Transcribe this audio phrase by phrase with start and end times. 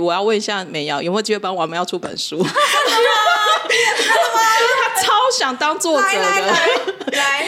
[0.00, 2.40] 我要问一下美瑶，有没有机会帮王喵出本书？
[5.02, 6.20] 超想当作者的，
[7.10, 7.44] 来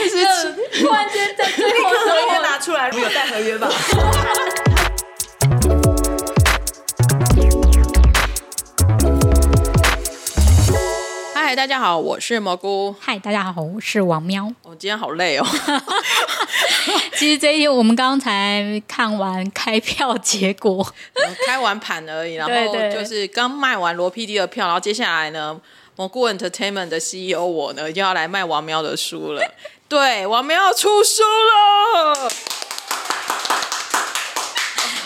[0.80, 3.68] 突然间在最后合约拿出来，没有带合约吧？
[11.32, 12.96] 嗨，大家好，我是蘑菇。
[12.98, 14.52] 嗨，大家好，我是王喵。
[14.64, 15.46] 我今天好累哦。
[17.16, 20.86] 其实这一天我们刚才看完开票结果，
[21.46, 25.60] 开完盘而已，然后就是刚卖完罗 PD 的票，然后接下来呢？
[25.96, 29.42] 蘑菇 Entertainment 的 CEO 我呢，就要来卖王喵的书了。
[29.86, 32.30] 对，王喵要出书了。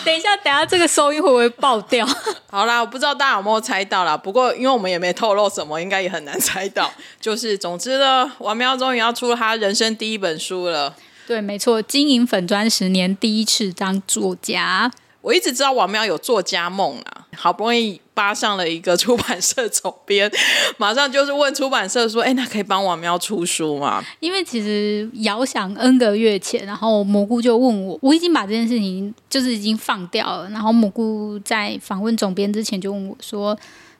[0.05, 2.07] 等一下，等一下，这个收音会不会爆掉？
[2.49, 4.15] 好啦，我不知道大家有没有猜到啦。
[4.15, 6.89] 不过，因为我们也没透露什么，应该也很难猜到。
[7.19, 10.95] 就是，总之呢，王喵终于要出他人生第一本书了。
[11.27, 14.91] 对，没错，经营粉砖十年，第一次当作家。
[15.21, 20.31] 我一直知道王喵有作家梦啊，好不容易扒上了一个出版社总编，
[20.77, 33.57] 马上就是问出版社说：“哎，那可以帮王喵出书吗？”因为其实遥想 N 个月前，然后蘑菇就问我，我已经把这件事情就是已经放掉了，然后蘑菇在访问总编之前就问我说。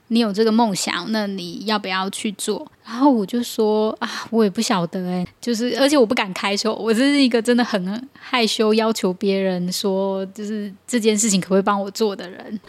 [0.07, 2.67] 你有这个梦想，那你要不要去做？
[2.85, 12.59] 然后我就说啊，我也不晓得哎，就是而且我不敢开口，我这是一个真的很害羞，要求别人说就是这件事情可不可以帮我做的人。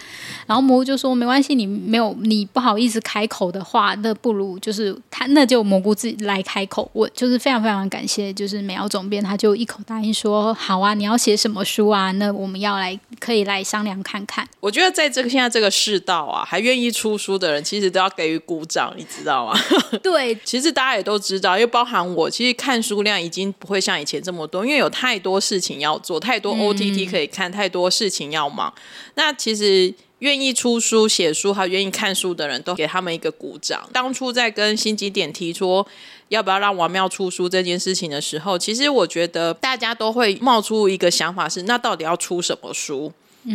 [0.46, 12.10] 然后蘑菇就说没关系，你没有你不好意思开口的话，那不如就是他那就蘑菇自己来开口问，就是非常非常感谢，就是美瑶总编他就一口答应说好啊，你要写什么书啊？
[12.12, 14.48] 那我们要来可以来商量看看。
[14.60, 19.58] 我觉得在这个现在这个世道啊，还愿意出书的人其实都要给予鼓掌，你知道吗？
[20.00, 28.72] 对，其实大家也都知道，因为包含我，其实看书量已经不会像以前这么多，因为有太多事情要做，太多 OTT 可以看，嗯、太多事情要忙。
[29.14, 33.88] 那其实愿意出书、写书还愿意看书的人都给他们一个鼓掌。
[33.92, 35.84] 当初在跟新经典提出
[36.28, 43.12] 要不要让王妙出书这件事情的时候，其实我觉得大家都会冒出一个想法是：那到底要出什么书？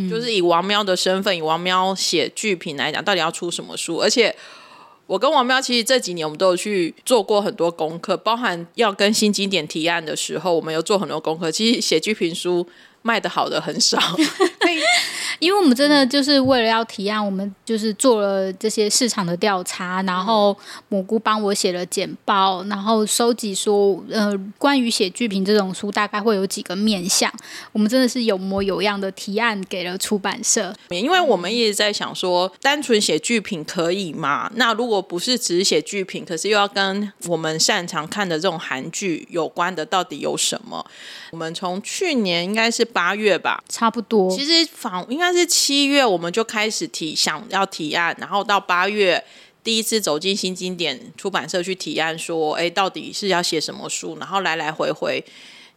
[0.09, 3.97] 就是以王喵的身份，以王喵写剧评来讲，到底要出什么书？
[3.97, 4.35] 而且
[5.07, 11.51] 我跟王喵其实这几年我们都有去做过很多功课，包含要跟新经典提案的时候，我们有做很多功课。
[11.51, 12.67] 其实写剧评书。
[13.03, 13.97] 卖的好的很少，
[15.39, 20.55] 因为我们真的就是为了要提案，我们就是做了这些市场的调查，然后
[20.87, 27.31] 蘑菇帮我写了简报，然后收集说，呃，关于写剧评这种书大概会有几个面向，
[27.71, 34.51] 我们真的是有模有样的提案给了出版社，因为我们一直在想说，单纯写剧评可以吗？
[34.53, 40.85] 那如果不是只是写剧评，可是又要跟我们擅长看的这种韩剧有关的，到底有什么？
[41.31, 42.87] 我们从去年应该是。
[42.91, 44.29] 八月吧，差不多。
[44.29, 49.23] 其实访应该是七月，我们就开始提想要提案，然后到八月
[49.63, 54.17] 第一次走进新经典出版社去提案，说，哎，到底是要写什么书？
[54.19, 55.23] 然后来来回回。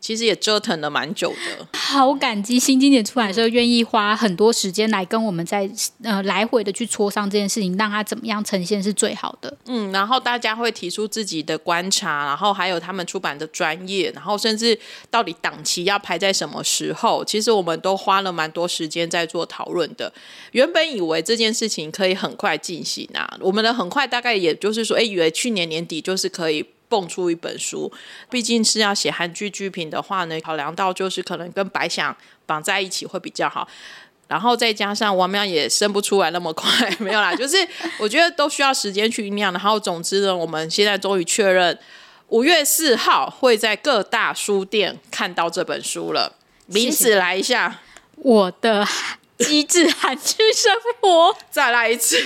[0.04, 5.66] 其实也折腾了蛮久的，好感激新经典出版社愿意花很多时间来跟我们在
[6.02, 9.56] 呃来回的去磋商这件事情，让它怎么样呈现是最好的。
[9.64, 14.78] 嗯，然后大家会提出自己的观察，然后还有他们出版的专业，然后甚至
[15.10, 20.12] 到底档期要排在什么时候，其实我们都花了蛮多时间在做讨论的。
[20.52, 26.66] 原本以为这件事情可以很快进行啊，我们的很快大概也就是说，哎，以为去年年底就是可以。
[26.94, 27.92] 蹦出一本书，
[28.30, 33.66] 毕竟是要写韩剧剧评的话呢，考量到就是可能跟白想绑在一起会比较好，
[34.28, 37.56] 然后再加上王喵也生不出来那么快， 没有啦，就是
[37.98, 39.52] 我觉得都需要时间去酝酿。
[39.52, 41.76] 然后总之呢，我们现在终于确认
[42.28, 46.36] 五月四号会在各大书店看到这本书了。
[46.66, 47.80] 名字来一下，
[48.18, 48.86] 我的。
[49.38, 52.16] 机智韩剧生活，再来一次。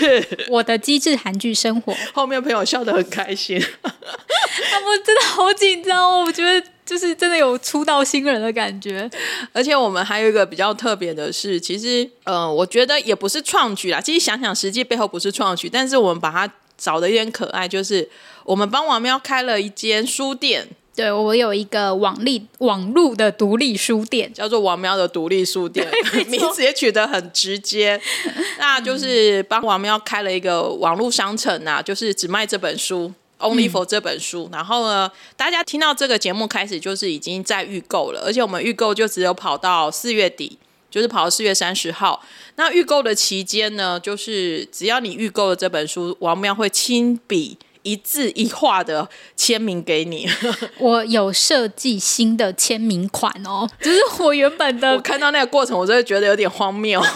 [0.48, 3.58] 我的机智韩剧生活，后面朋友笑得很开心。
[3.60, 9.10] 他们真的好紧张哦，我觉得就是真的有出道新人的感觉。
[9.52, 14.00] 而且我们还有一个比较特别的是，其实，呃，我觉得也不是创举啦。
[14.00, 18.08] 其实想想，实际背后不是创举，但是我们把它找的有点可爱，就是
[18.44, 20.68] 我们帮王喵开了一间书店。
[20.98, 25.88] 对，我有一个网立网路的独立书店，叫做王喵的独立书店，
[26.26, 28.00] 名字也取得很直接。
[28.58, 34.48] 那就是帮王喵开了一个网络商城啊，就是只卖这本书，Only for 这本书。
[34.50, 40.58] 嗯、然后呢，大家听到这个节目开始，就是已经在预购了，而且我们预购就只有跑到四月底，
[40.90, 42.20] 就是跑到四月三十号。
[42.56, 47.56] 那预购的期间呢，就是只要你预购了这本书，王喵会亲笔。
[47.88, 50.28] 一字一画的签名给你，
[50.78, 54.92] 我有设计新的签名款哦，就是我原本的。
[54.96, 57.00] 我看到那个过程，我真的觉得有点荒谬。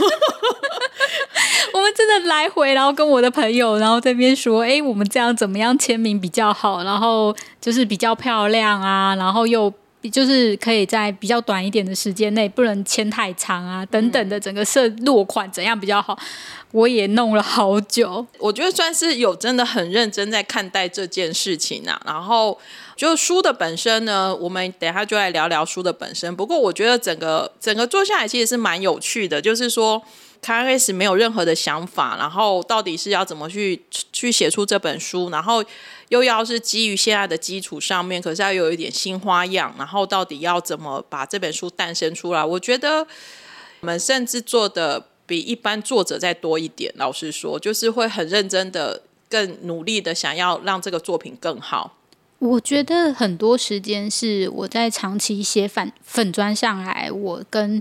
[1.75, 6.83] 我们真的来回，然后跟我的朋友，然后这边说，哎，我们这样怎么样签名比较好？
[6.85, 9.73] 然后就是比较漂亮啊，然后又。
[10.11, 16.19] 就是可以在比较短一点的时间内，不能签太长啊，等等的整个设落款怎样比较好？
[16.73, 22.01] 我也弄了好久，我觉得算是有真的很认真在看待这件事情啊。
[22.05, 22.59] 然后
[22.97, 26.35] 就书的本身呢，我们等一下就来聊聊书的本身。
[26.35, 30.03] 不过我觉得整个整个做下来其实是蛮有趣的，就是说。
[30.45, 33.81] 刚开始没有任何的想法，然后到底是要怎么去
[34.13, 35.65] 去写出这本书，然后
[36.09, 42.45] 又要是基于现在的基础上面，可是要有一点新花样，然后到底要怎么把这本书诞生出来？
[42.45, 43.07] 我觉得
[43.81, 46.93] 我们甚至做的比一般作者再多一点。
[46.97, 51.97] 老实说，就是会很认真的、更努力的想要让这个作品更好。
[52.41, 57.81] 我觉得很多时间是我在长期写粉粉砖上来，我跟。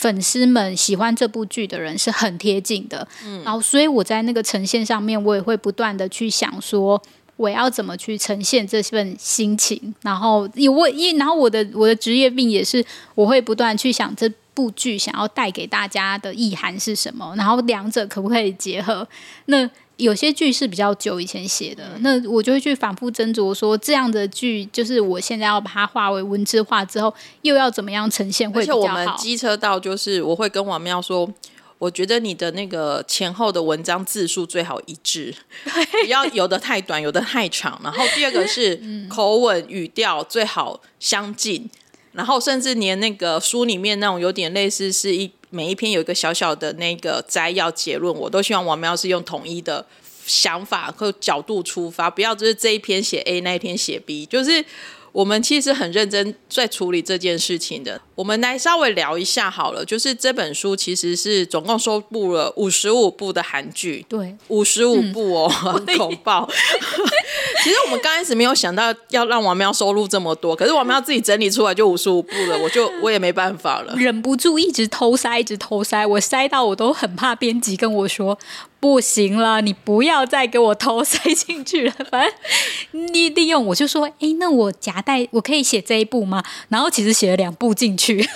[0.00, 6.98] 粉丝们喜欢这部剧的人是很贴近的，嗯，然后所以我在那个呈现上面，我也会不断的去想说，
[7.36, 9.94] 我要怎么去呈现这份心情。
[10.00, 12.82] 然后我因然后我的我的职业病也是，
[13.14, 19.06] 我会不断去想这部剧想要带给大家的意涵是什么，然后两者可不可以结合？
[19.46, 19.68] 那。
[20.00, 27.12] 有些剧是比较久以前写的，那我就会去反复斟酌，说这样的剧就是我现在要把它化为文字化之后，
[27.42, 28.80] 又要怎么样呈现会比较好？
[28.80, 31.30] 而且我们机车道就是我会跟王妙说，
[31.76, 37.78] 我觉得你的那个前后的文章字数最好一致，不要有的太短，有的太长。
[37.84, 38.80] 然后第二个是
[39.10, 41.68] 口吻语调最好相近，
[42.12, 45.30] 然后甚至连那个书里面那种有点类似是一。
[45.52, 49.84] 每一篇有一个小小的那个摘要结论，我都希望王喵是用统一的
[50.24, 54.64] 想法和角度出发，不要就是这一篇写 A，那一篇写 B，就是。
[55.12, 58.00] 我们其实很认真在处理这件事情的。
[58.14, 66.30] 我们来稍微聊一下好了，就是这本书其实是总共收录了五十五部的韩剧，对，五十五部哦， 嗯、很恐怖。
[67.62, 78.38] 其实我们刚开始没有想到要让王喵收录这么多，可是王喵自己整理出来就五十五部了，我就 我也没办法了，忍不住一直偷塞，一直偷塞，我塞到我都很怕编辑跟我说。
[78.80, 81.94] 不行了，你不要再给我头塞进去了。
[82.10, 86.42] 反正你利用，我就说，哎，那我夹带我可以写这一部吗？
[86.70, 88.26] 然后其实写了两部进去。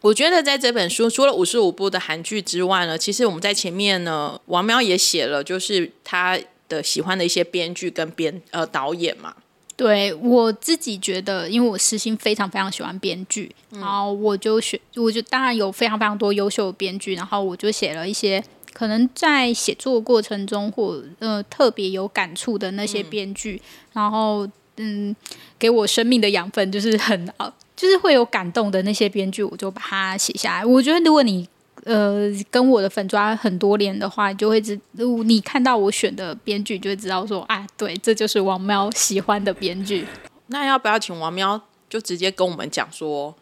[0.00, 6.38] 我觉得在这本书除了五十五部的韩剧之外呢，其实我们在前面呢，王喵也写了，就是他
[6.68, 9.34] 的喜欢的一些编剧跟编呃导演嘛。
[9.74, 18.42] 对，我自己觉得，因为我私心非常非常喜欢编剧，然后我就选，我就当然有非常非常多优秀的编剧，然后我就写了一些。
[18.78, 25.12] 可能在写作过程中，或呃特别有感触的那些编剧，嗯、然后嗯，
[25.58, 27.28] 给我生命的养分，就是很
[27.74, 30.64] 就是会有感动的那些编剧，我就把它写下来。
[30.64, 31.48] 我觉得，如果你
[31.86, 34.78] 呃跟我的粉抓很多年的话，你就会知，
[35.24, 40.06] 你看到我选的编剧，就会知道说，啊，对，这就是王喵喜欢的编剧。
[40.46, 43.34] 那要不要请王喵就直接跟我们讲说，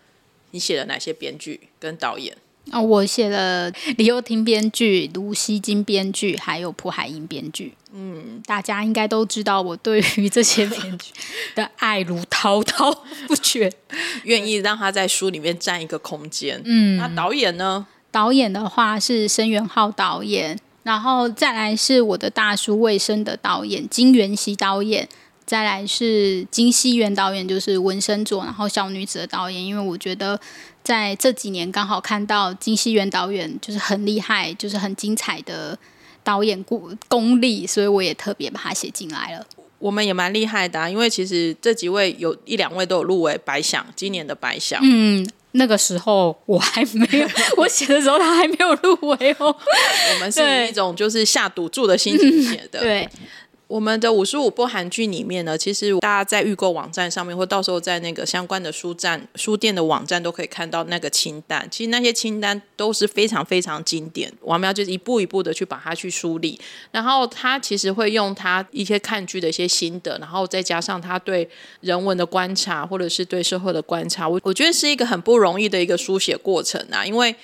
[0.53, 2.35] 你写了哪些编剧跟导演？
[2.73, 7.73] 哦，我写了李幼廷编剧、卢锡金编剧，还有蒲海英编剧。
[7.93, 11.13] 嗯，大家应该都知道我对于这些编剧
[11.55, 12.93] 的爱如滔滔
[13.29, 13.73] 不绝，
[14.25, 16.61] 愿意让他在书里面占一个空间。
[16.65, 17.87] 嗯，那导演呢？
[18.11, 25.09] 导演的话是申元浩导演，然后再来是我的大叔魏生的导演金元熙导演，
[25.47, 30.41] 再来是金熙元导演，就是文生佐，然后小女子的导演，因为我觉得。
[30.87, 35.77] 在这几年刚好看到金熙元导演就是很厉害，就是很精彩的
[36.23, 39.45] 导演功功力，所以我也特别把它写进来了。
[39.81, 44.81] 我们也蛮厉害的啊，因为其实这几位有一两位都有入围白想，今年的白想。
[44.85, 47.29] 嗯，那个时候我还没有，
[47.59, 49.47] 我写的时候他还没有入围哦。
[50.15, 52.79] 我们是以一种就是下赌注的心情写的。
[52.87, 53.09] 对。
[53.69, 61.67] 我们的五十五部韩剧里面呢，其实大家在预购网站上面，或到时候在那个相关的书站、书店的网站都可以看到那个清单。
[61.69, 64.33] 其实那些清单都是非常非常经典。
[64.43, 66.57] 王苗就是一步一步的去把它去梳理，
[66.93, 71.49] 然后他其实会用他一些看剧的一些心得，然后再加上他对
[71.81, 77.05] 人文的观察，或者是对社会的观察，我我觉得是一个很不容易的一个书写过程啊。
[77.05, 77.35] 因为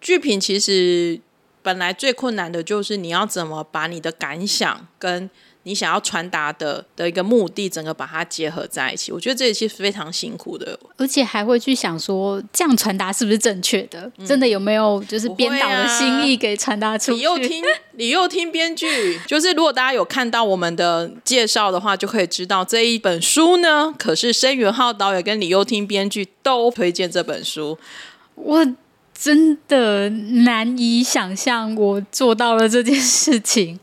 [0.00, 1.20] 剧评其实
[1.60, 5.28] 本来最困难的就是你要怎么把你的感想跟
[5.66, 14.08] 你想要传达的的一个目的，整个把它结合在一起，我觉得这一期是非常辛苦的，而且还会去想说，这样传达是不是正确的？
[14.16, 17.16] 嗯、真的有没有就是编导的心意给传达出去？
[17.16, 27.76] 你又听，你又听编剧，就是如果大家有看到我们的介绍的话，就可以知道这一本书呢，可是申元浩导演跟李幼听编剧都推荐这本书。
[28.36, 28.64] 我
[29.12, 33.80] 真的难以想象，我做到了这件事情。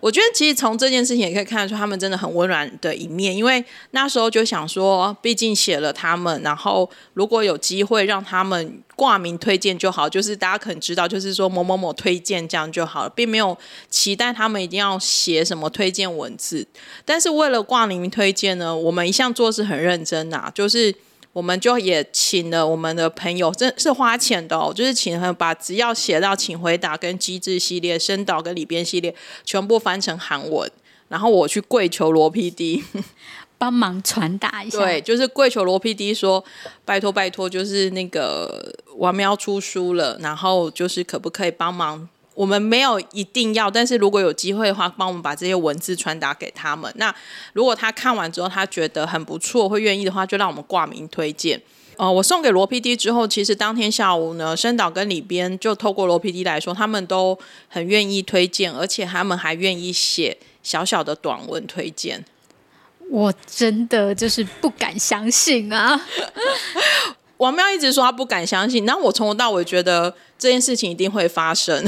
[0.00, 13.56] 我觉得其实从这件事情也可以看得出他们真的很温暖的一面，因为那时候就想说，毕竟写了他们，然后如果有机会让他们挂名推荐就好，就是大家可能知道，就是说某某某推荐这样就好了，并没有
[13.88, 16.66] 期待他们一定要写什么推荐文字。
[17.04, 20.94] 但是为了挂名推荐呢，我们一向做事很认真呐、就是。
[21.36, 29.14] 我们就也请了我们的朋友，真是花钱的哦，就是请他们把只要写到请回答跟机智系列、申导跟里边系列
[29.44, 30.70] 全部翻成韩文，
[31.08, 32.82] 然后我去跪求罗 PD
[33.58, 34.78] 帮忙传达一下。
[34.78, 36.42] 对，就是跪求罗 PD 说，
[36.86, 42.08] 拜托拜托，就是那个王喵出书了，然后就是可不可以帮忙？
[42.36, 46.92] 我们没有一定要，但是如果有机会的话，帮我们把这些文字传达给他们。
[46.96, 47.12] 那
[47.54, 51.60] 如果他看完之后，他觉得很不错，会愿意的话，就让我们挂名推荐。
[51.96, 57.38] 呃，我送给罗 PD 之后，其实当天下午呢，申导跟里边就透过罗 PD 来说，他们都
[57.68, 62.22] 很愿意推荐，而且他们还愿意写小小的短文推荐。
[63.08, 65.98] 我真的就是不敢相信啊！
[67.38, 71.84] 王喵一直说他不敢相信，那我从头到尾觉得这件事情一定会发生。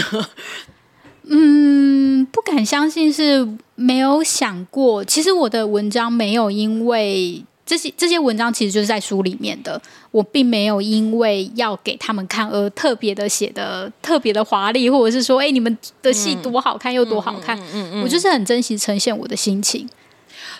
[1.31, 5.05] 嗯，不敢相信是没有想过。
[5.05, 17.59] 其实我的文章没有因为这些这些文章其实就是在书里面的，我并没有因为要给他们看而特别的写的特别的华丽，或者是说，哎，你们的戏多好看又多好看。
[17.59, 19.87] 嗯嗯嗯嗯，我就是很珍惜呈现我的心情。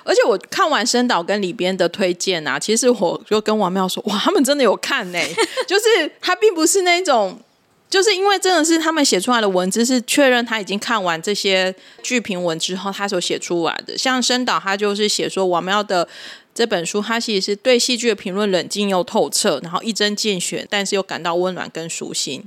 [0.05, 5.19] 而且我看完申导跟里边的推荐啊，其实我就跟王妙说，哇，他们真的有看呢、
[5.67, 7.39] 就是他并不是那种，
[7.91, 13.97] 就是因为真的是他们写出来的文字是确认他已经看完这些剧评文之后他所写出来的。
[13.97, 16.09] 像申导他就是写说王喵的
[16.55, 22.43] 这本书，他其实是对戏剧的评论冷静又透彻，然后一针见血，但是又感到温暖跟舒心，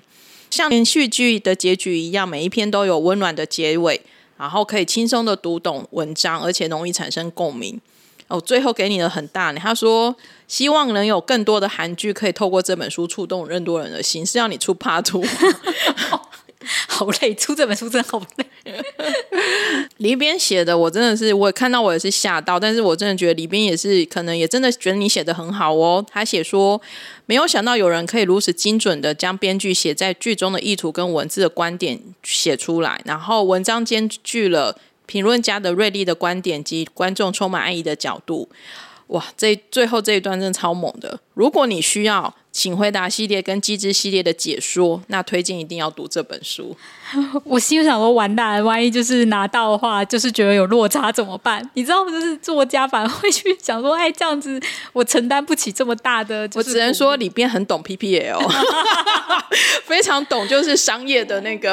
[0.50, 4.01] 像连续剧的结局一样，每一篇都有温暖的结尾。
[4.41, 7.79] 然后可以轻松的读懂文章，而且容易产生共鸣。
[8.27, 10.15] 哦，最后给你的很大，他说
[10.48, 15.12] 希望能有更多的韩剧可以透过这本书触动更多人的心，是要你出 Part。
[16.88, 18.45] 好累，出这本书真的好累。
[20.01, 22.60] 里边写的，我真的是，我看到，我也是吓到。
[22.60, 26.03] 但是我真的觉得里边也是，可能也真的觉得你写的很好哦。
[26.12, 26.81] 他写说，
[27.27, 38.50] 没有想到有人可以如此精准的将编剧写在剧中的意图跟文字的观点写出来，然后文章兼具了评论家的锐利的观点及观众充满爱意的角度。
[39.12, 41.20] 哇，这最后这一段真的超猛的。
[41.34, 42.34] 如果你需要。
[42.53, 46.75] 请回答系列跟机智系列的解说，那推荐一定要读这本书。
[47.46, 51.65] 我心里想说，完蛋了，万一就是拿到的话，就是觉得有落差怎么办？
[51.75, 56.41] 你知道，就是作家反而会去想说，哎，这样子我承担不起这么大的。
[56.56, 58.46] 我只能说里边很懂 PPL，
[59.88, 61.70] 非常懂，就是商业的那个。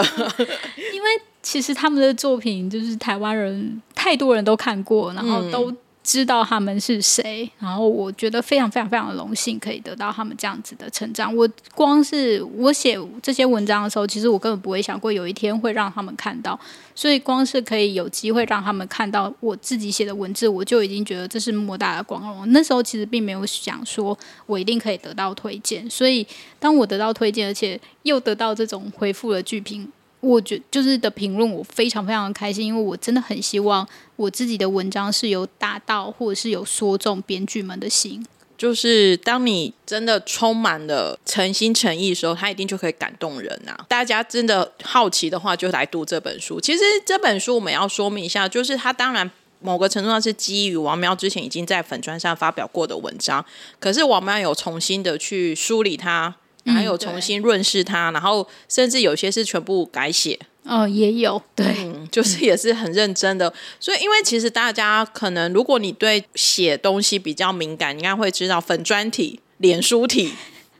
[0.94, 1.08] 因为
[1.42, 5.74] 其实他们的作品就是台湾人太多人都看过，然后都。
[6.08, 11.36] 知道他们是谁，然后我觉得非常非常非常的荣幸，可以得到他们这样子的成长。
[11.36, 16.58] 我光是我写这些文章的时候，其实我根本不会想过有一天会让他们看到，
[16.94, 22.50] 所以光是可以有机会让他们看到我自己写的文字，我就已经觉得这是莫大的光荣。
[22.52, 26.26] 那时候其实并没有想说我一定可以得到推荐，所以
[26.58, 29.86] 当我得到推荐，而且又得到这种回复的剧评。
[30.20, 38.26] 我觉就是的评论，我非常非常的开心，因为我真的很希望我自己的文章是有打到，或者是有说中编剧们的心。
[38.56, 43.86] 就是当你真的充满了诚心诚意的时候，他一定就可以感动人啊！
[43.88, 46.60] 大家真的好奇的话，就来读这本书。
[46.60, 53.46] 其实这本书我们要说明一下，就是它当然某个程度上是基于王喵之前已经在粉砖上发表过的文章，
[53.78, 56.34] 可是王喵有重新的去梳理它
[56.68, 56.78] 它。
[56.78, 60.38] 还有重新润饰它，然后甚至有些是全部改写。
[60.64, 63.52] 哦，也有，对、嗯，就是也是很认真的。
[63.80, 70.32] 所以，因为其实大家可能，如果你对写东西比较敏感，应该会知道粉专体、脸书体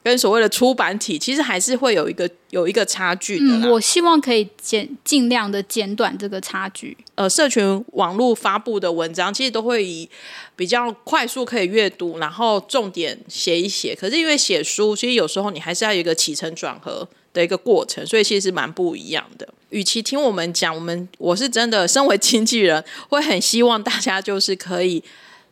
[0.09, 3.45] 跟所谓的出版体，其实还是会有一个有一个差距的。
[3.45, 6.97] 嗯，我希望可以减尽量的减短这个差距。
[7.15, 10.09] 呃，社群网络发布的文章，其实都会以
[10.57, 13.95] 比较快速可以阅读，然后重点写一写。
[13.95, 19.47] 可是因为写书，其实有时候你还是要有一个起承转合的一个过程，所以其实蛮不一样的。
[19.69, 25.05] 与其听我们讲，我们我是真的身为经纪人，会很希望大家就是可以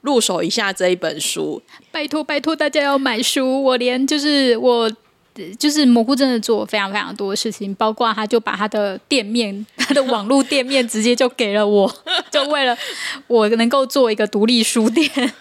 [0.06, 1.60] 入手一下这一本书。
[1.90, 4.90] 拜托拜托大家要买书，我连就是我
[5.58, 11.92] 就是蘑菇真的做非常非常多的事情，包括他就把他的店面、他的网络店面直接就给了我，
[12.30, 12.76] 就为了
[13.26, 15.10] 我能够做一个独立书店。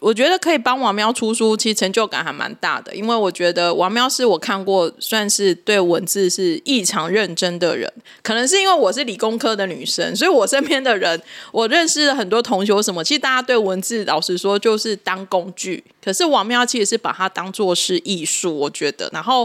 [0.00, 7.90] 我觉得可以帮王喵出书，其实成就感还蛮大的，因为我觉得王喵是我看过算是对文字是异常认真的人。
[8.22, 19.35] 可能是因为我是理工科的女生，所以我身边的人，我认识了很多同学什么，其实大家对文字老实说就是当工具，可是王喵其实是把它当做是艺术，我觉得，然后。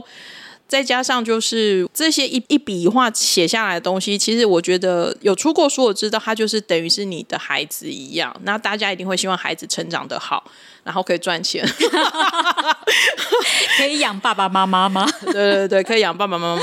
[0.67, 8.33] 再加上就是这些一一笔一画写下来的东西，其实我觉得有出过书，我知道它就是等于是你的孩子一样。
[8.43, 10.41] 那大家一定会希望孩子成长的好，
[10.85, 11.67] 然后可以赚钱，
[13.77, 15.05] 可以养爸爸妈妈吗？
[15.25, 16.61] 对对对，可以养爸爸妈妈。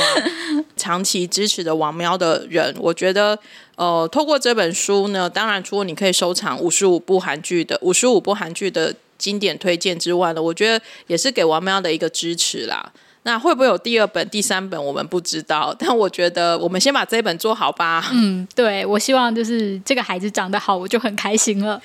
[0.79, 3.39] 长期支持的王喵的人，我觉得
[3.77, 12.91] 呃，透过这本书呢，当然除了你可以收藏五十五部韩剧的五十五部韩剧的经典推荐之外呢，我觉得也是给王喵的一个支持啦。
[13.29, 14.83] 那会不会有第二本、第三本？
[14.83, 18.09] 我们不知道，但我觉得我们先把这一本做好吧。
[18.15, 21.79] 嗯，对，我希望就是这个孩子长得好，我就很开心了。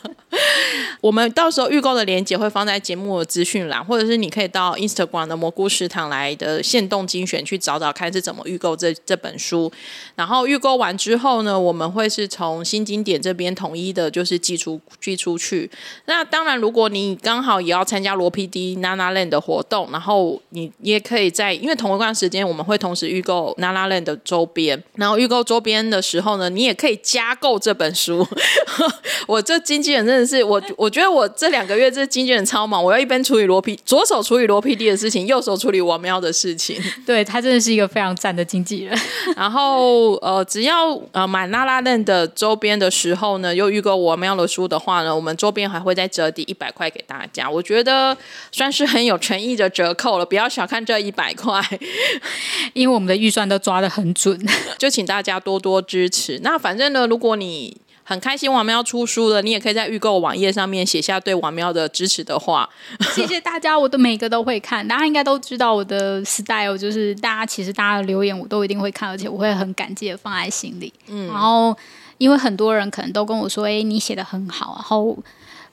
[1.00, 9.72] 我们到时候预购的链接会放在节目的资讯栏，或者是你可以到 Instagram 的蘑菇食堂来的限动精选去找找看是怎么预购这这本书。
[10.14, 15.70] 然后预购完之后呢，我们会是从新经典这边统一的，就是寄出寄出去。
[16.04, 28.26] 那当然，如果你刚好也要参加罗 PD Nana Land 的活动，然后你也可以在，因为同一段时间我们会同时预购 NaNaLand 的周边，然后预购周边的时候呢，你也可以加购这本书。
[29.28, 36.80] 我这经纪人真的是我，我觉得我这两个月这经纪人超忙，我要一边处理罗 P，左手处理罗 PD 的事情，右手处理王喵的事情。
[37.06, 38.98] 对，他真的是一个非常赞的经纪人。
[39.36, 47.48] 然后呃，只要呃买 NaNaLand 的周边的时候呢，又预购王喵的书的话呢，我们周边还会再折抵一百块给大家。
[47.48, 48.16] 我觉得
[48.50, 50.26] 算是很有诚意的折扣了。
[50.26, 51.62] 不要小看这一百块，
[52.74, 54.38] 因为我们的预算都抓得很准，
[54.78, 56.38] 就请大家多多支持。
[56.42, 62.68] 那反正呢，如果你很开心王喵出书了，你也可以在预购网页上面写下对王喵的支持的话。
[63.14, 70.92] 谢谢大家，我的每个都会看，大家应该都知道我的 style，就是大家其实大家的留言我都一定会看，而且我会很感激的放在心里。
[71.06, 71.76] 嗯，然后
[72.18, 75.16] 因为很多人可能都跟我说，哎，你写的很好，然后。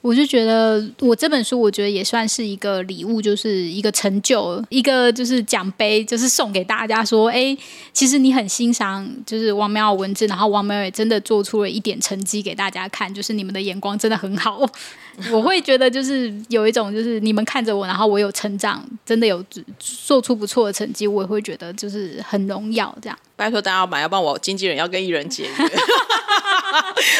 [0.00, 7.56] 我就觉得，我这本书，我觉得也算是一个礼物，就是一个成就，一个就是奖杯，就是送给大家说，哎，
[7.92, 14.64] 其实你很欣赏，就是王淼的文字，然后王淼也真的做出了一点成绩给大家看，就是你们的眼光真的很好。
[15.32, 19.44] 我会觉得，就是有一种，就是你们看着我，然后我有成长，真的有
[19.80, 22.96] 做出不错的成绩，我也会觉得就是很荣耀。
[23.02, 25.48] 这样，拜托大家要买，要不然我经纪人要跟艺人解约。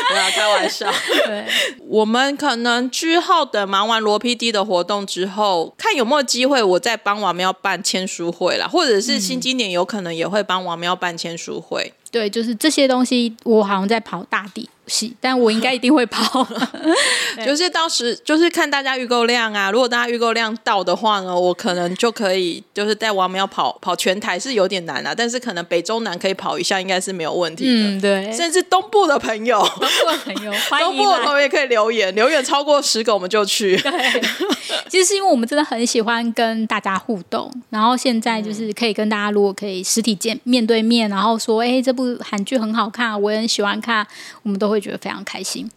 [0.08, 0.92] 不要开玩笑。
[1.24, 1.46] 对，
[1.86, 11.92] 我们可能之后等忙完罗 PD 的活动之后，看有没有机会，我再帮王喵办签书会啦，或者是新经典有可能也会帮王喵办签书会。
[11.94, 11.98] 嗯。
[12.10, 14.68] 对，就是这些东西，我好像在跑大地。
[15.20, 16.48] 但我应该一定会跑，
[17.44, 19.70] 就是到时就是看大家预购量啊。
[19.70, 27.70] 如果大家预购量到的话呢，我可能就可以就是带王喵跑跑全台是有点难啊，但是可能北中南可以跑一下，应该是没有问题的。
[27.88, 28.32] 嗯，对。
[28.32, 33.76] 甚至东部的朋友，东部的朋友， 东部的朋友也可以留言，留言超过十个我们就去。
[33.76, 34.22] 对，
[34.88, 44.06] 其实是因为我们真的很喜欢跟大家互动，然后现在就是可以跟大家，如果可以实体见面对面，然后说，哎，这部韩剧很好看，我也很喜欢看，
[44.42, 44.78] 我们都会。
[44.78, 45.68] 觉得非常开心。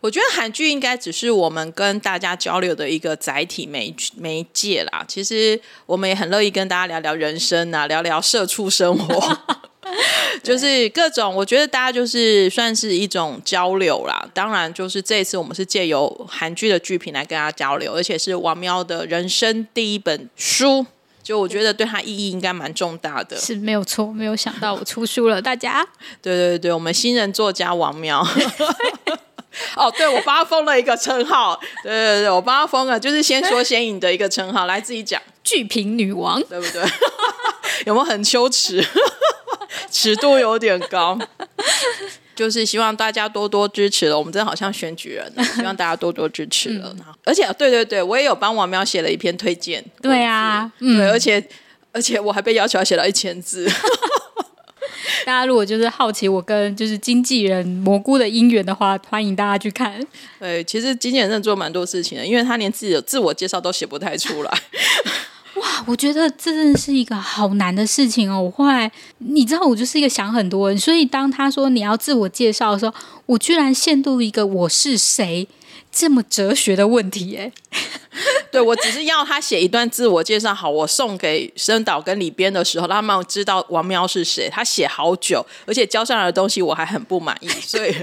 [0.00, 5.04] 我觉得韩剧应该只是我们跟大家交流的一个载体媒媒介啦。
[5.08, 9.38] 其实我们也很乐意跟大家聊聊人生啊，聊聊社畜生活，
[10.42, 11.34] 就是各种。
[11.34, 14.28] 我觉得大家就是算是一种交流啦。
[14.34, 20.86] 当然，就是这一次我们是借由韩剧的剧评来跟大家交流，而且是王喵的人生第一本书。
[21.20, 24.06] 就我觉得对他意义应该蛮重大的，是没有错。
[24.06, 25.86] 没有想到我出书了，大家。
[26.22, 28.26] 对对对，我们新人作家王喵。
[29.76, 31.58] 哦，对，我帮他封了一个称号。
[31.82, 34.66] 对对对，我帮他封了，就是先说先赢的一个称号。
[34.66, 35.20] 来，自己讲。
[35.42, 36.82] 剧评女王，对不对？
[37.86, 38.84] 有没有很羞耻？
[39.90, 41.18] 尺度有点高。
[42.36, 46.94] 就是希望大家多多支持了，我们真的好像选举人了，希望大家多多支持了。
[46.98, 49.82] 嗯、而且，对对对，我也有帮王喵写了一篇推荐。
[50.02, 51.42] 对啊，对，嗯、而且
[51.90, 53.68] 而且我还被要求要写到一千字。
[55.26, 60.00] 大家如果就是好奇我跟就是经纪人蘑菇的姻缘的话，欢迎大家去看。
[60.38, 64.50] 对，其实经纪人真的做蛮多事情的，因为他连自己的自我介绍都写不太出来。
[65.56, 68.40] 哇，我觉得这真的是一个好难的事情哦。
[68.40, 72.94] 我后来，你知道，我就是一个想很多人，所以当他说你要自我介绍的时候，
[73.26, 75.48] 我居然陷入一个我是谁
[75.90, 77.36] 这么哲学的问题。
[77.36, 77.50] 哎，
[78.52, 84.48] 对，我只是要他写一段自我介绍，好，我送给申导跟李编的时候，他们知道王喵是谁。
[84.50, 87.94] 他写好久，而且交上来的东西我还很不满意，所以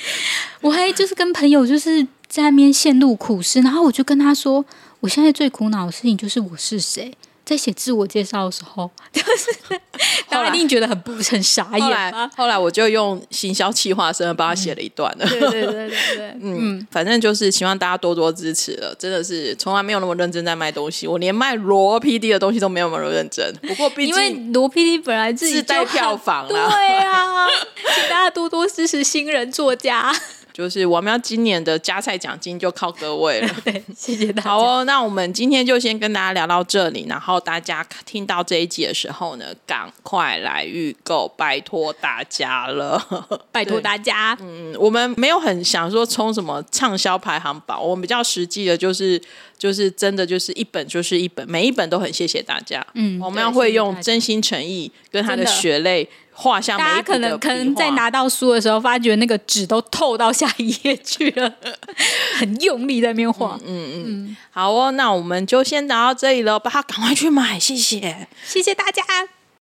[0.60, 4.64] 我还就是跟朋友就是在那边陷入苦思，然后我就跟他说。
[5.00, 7.12] 我现在最苦恼的事情就是我是谁，
[7.44, 9.78] 在写自我介绍的时候，就是
[10.28, 11.80] 大家一定觉得很不很傻眼。
[11.80, 15.26] 后来，后来我就用行销企划生帮他写了一段了。
[15.26, 18.94] 对对对对对， 嗯，反正就是希望大家多多支持了。
[18.98, 23.54] 真的是从来没有那么认真在卖东西，我连卖罗 PD 的东西都没有那么认真。
[23.62, 27.46] 不过毕竟，因为罗 PD 本来自己带票房了，对啊，
[27.94, 30.14] 请大家多多支持新人作家。
[30.54, 34.48] 就是我们要今年的加菜奖金就靠各位了， 对，谢谢大家。
[34.48, 43.04] 好哦，那我们今天就先跟大家聊到这里，然后大家听到这一集的时候呢，赶快来预购，拜托大家了，
[43.50, 44.38] 拜托大家。
[44.40, 49.20] 嗯，我们没有很想说冲什么畅销排行榜，我们比较实际的，就是
[49.58, 52.86] 就是真的就是一本就是一本，每一本都很谢谢大家。
[52.94, 56.08] 嗯，我们要会用真心诚意跟他的血泪。
[56.34, 61.54] 画像，大家可能可能在拿到书的时候，发觉那个纸都透到下一页去了，
[62.38, 63.58] 很用力在那边画。
[63.64, 69.02] 嗯嗯嗯，嗯好哦，那我们就先聊到这里了，把它赶快去买，谢谢，谢谢大家。